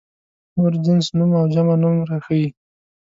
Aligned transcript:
نور 0.55 0.73
جنس 0.85 1.07
نوم 1.17 1.31
او 1.39 1.45
جمع 1.53 1.75
نوم 1.81 1.95
راښيي. 2.09 2.47